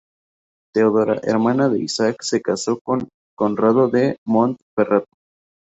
Teodora, 0.73 1.19
hermana 1.21 1.69
de 1.69 1.79
Isaac, 1.83 2.23
se 2.23 2.41
casó 2.41 2.79
con 2.83 3.07
Conrado 3.37 3.87
de 3.87 4.17
Montferrato. 4.25 5.05